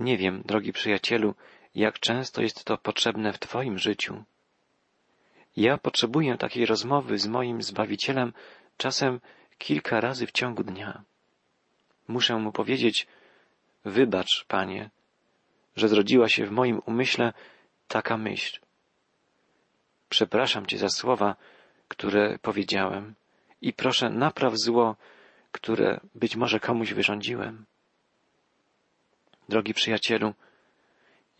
Nie 0.00 0.18
wiem, 0.18 0.42
drogi 0.44 0.72
przyjacielu, 0.72 1.34
jak 1.74 2.00
często 2.00 2.42
jest 2.42 2.64
to 2.64 2.78
potrzebne 2.78 3.32
w 3.32 3.38
Twoim 3.38 3.78
życiu. 3.78 4.24
Ja 5.56 5.78
potrzebuję 5.78 6.36
takiej 6.36 6.66
rozmowy 6.66 7.18
z 7.18 7.26
moim 7.26 7.62
Zbawicielem 7.62 8.32
czasem 8.76 9.20
kilka 9.58 10.00
razy 10.00 10.26
w 10.26 10.32
ciągu 10.32 10.64
dnia. 10.64 11.02
Muszę 12.08 12.36
mu 12.36 12.52
powiedzieć, 12.52 13.06
wybacz, 13.84 14.44
panie, 14.48 14.90
że 15.76 15.88
zrodziła 15.88 16.28
się 16.28 16.46
w 16.46 16.50
moim 16.50 16.80
umyśle 16.86 17.32
taka 17.88 18.16
myśl. 18.16 18.60
Przepraszam 20.08 20.66
cię 20.66 20.78
za 20.78 20.88
słowa, 20.88 21.36
które 21.88 22.38
powiedziałem 22.38 23.14
i 23.62 23.72
proszę 23.72 24.10
napraw 24.10 24.56
zło, 24.56 24.96
które 25.56 26.00
być 26.14 26.36
może 26.36 26.60
komuś 26.60 26.92
wyrządziłem. 26.92 27.64
Drogi 29.48 29.74
przyjacielu, 29.74 30.34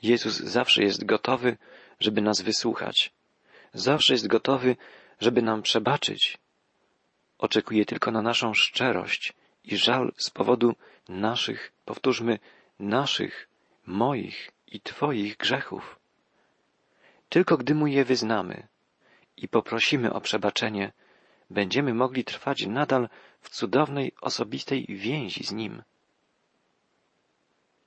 Jezus 0.03 0.37
zawsze 0.37 0.83
jest 0.83 1.05
gotowy, 1.05 1.57
żeby 2.01 2.23
nas 2.23 2.41
wysłuchać. 2.41 3.13
Zawsze 3.75 4.15
jest 4.15 4.27
gotowy, 4.27 4.77
żeby 5.21 5.43
nam 5.43 5.63
przebaczyć. 5.63 6.39
Oczekuje 7.39 7.85
tylko 7.85 8.11
na 8.11 8.23
naszą 8.23 8.55
szczerość 8.55 9.33
i 9.65 9.77
żal 9.77 10.13
z 10.17 10.31
powodu 10.31 10.75
naszych, 11.09 11.73
powtórzmy, 11.85 12.39
naszych, 12.79 13.49
moich 13.87 14.51
i 14.67 14.81
Twoich 14.81 15.37
grzechów. 15.37 15.99
Tylko 17.29 17.57
gdy 17.57 17.75
Mu 17.75 17.87
je 17.87 18.05
wyznamy 18.05 18.69
i 19.37 19.49
poprosimy 19.49 20.13
o 20.13 20.21
przebaczenie, 20.21 20.93
będziemy 21.51 21.95
mogli 21.95 22.25
trwać 22.25 22.67
nadal 22.67 23.09
w 23.41 23.51
cudownej, 23.51 24.13
osobistej 24.21 24.87
więzi 24.89 25.45
z 25.45 25.53
Nim. 25.53 25.83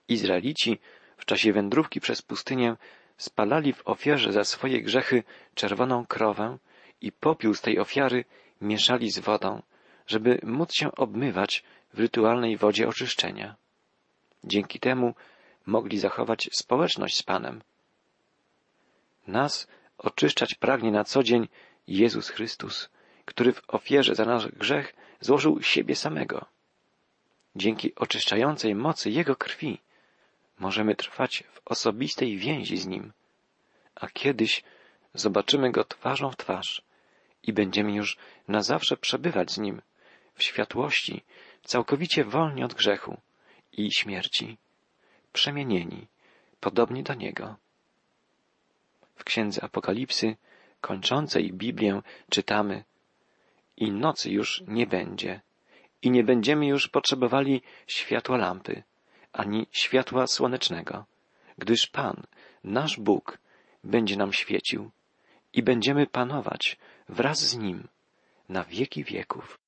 Izraelici 0.07 0.79
w 1.17 1.25
czasie 1.25 1.53
wędrówki 1.53 1.99
przez 2.01 2.21
pustynię 2.21 2.75
spalali 3.17 3.73
w 3.73 3.87
ofierze 3.87 4.31
za 4.31 4.43
swoje 4.43 4.81
grzechy 4.81 5.23
czerwoną 5.55 6.05
krowę 6.05 6.57
i 7.01 7.11
popiół 7.11 7.53
z 7.53 7.61
tej 7.61 7.79
ofiary 7.79 8.25
mieszali 8.61 9.11
z 9.11 9.19
wodą, 9.19 9.61
żeby 10.07 10.39
móc 10.43 10.73
się 10.73 10.91
obmywać 10.95 11.63
w 11.93 11.99
rytualnej 11.99 12.57
wodzie 12.57 12.87
oczyszczenia. 12.87 13.55
Dzięki 14.43 14.79
temu 14.79 15.13
mogli 15.65 15.99
zachować 15.99 16.49
społeczność 16.53 17.17
z 17.17 17.23
Panem. 17.23 17.61
Nas 19.27 19.67
oczyszczać 19.97 20.55
pragnie 20.55 20.91
na 20.91 21.03
co 21.03 21.23
dzień 21.23 21.47
Jezus 21.87 22.29
Chrystus, 22.29 22.89
który 23.29 23.53
w 23.53 23.61
ofierze 23.67 24.15
za 24.15 24.25
nasz 24.25 24.47
grzech 24.47 24.95
złożył 25.21 25.61
siebie 25.61 25.95
samego. 25.95 26.45
Dzięki 27.55 27.95
oczyszczającej 27.95 28.75
mocy 28.75 29.09
Jego 29.09 29.35
krwi 29.35 29.79
możemy 30.59 30.95
trwać 30.95 31.43
w 31.51 31.61
osobistej 31.65 32.37
więzi 32.37 32.77
z 32.77 32.87
Nim, 32.87 33.13
a 33.95 34.07
kiedyś 34.07 34.63
zobaczymy 35.13 35.71
Go 35.71 35.83
twarzą 35.83 36.31
w 36.31 36.37
twarz 36.37 36.81
i 37.43 37.53
będziemy 37.53 37.91
już 37.91 38.17
na 38.47 38.61
zawsze 38.61 38.97
przebywać 38.97 39.51
z 39.51 39.57
Nim 39.57 39.81
w 40.35 40.43
światłości, 40.43 41.23
całkowicie 41.63 42.23
wolni 42.23 42.63
od 42.63 42.73
grzechu 42.73 43.17
i 43.71 43.91
śmierci, 43.91 44.57
przemienieni, 45.33 46.07
podobnie 46.59 47.03
do 47.03 47.13
Niego. 47.13 47.55
W 49.15 49.23
Księdze 49.23 49.63
Apokalipsy, 49.63 50.35
kończącej 50.81 51.53
Biblię, 51.53 52.01
czytamy 52.29 52.83
i 53.79 53.91
nocy 53.91 54.31
już 54.31 54.63
nie 54.67 54.87
będzie, 54.87 55.41
i 56.01 56.11
nie 56.11 56.23
będziemy 56.23 56.67
już 56.67 56.87
potrzebowali 56.87 57.61
światła 57.87 58.37
lampy, 58.37 58.83
ani 59.33 59.67
światła 59.71 60.27
słonecznego, 60.27 61.05
gdyż 61.57 61.87
Pan, 61.87 62.23
nasz 62.63 62.99
Bóg, 62.99 63.37
będzie 63.83 64.17
nam 64.17 64.33
świecił 64.33 64.91
i 65.53 65.63
będziemy 65.63 66.07
panować 66.07 66.77
wraz 67.09 67.39
z 67.39 67.57
Nim 67.57 67.87
na 68.49 68.63
wieki 68.63 69.03
wieków. 69.03 69.59